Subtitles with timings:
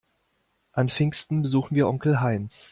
[0.73, 2.69] An Pfingsten besuchen wir Onkel Heinz.